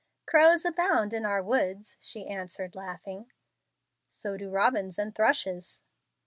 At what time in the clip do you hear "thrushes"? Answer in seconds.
5.13-5.83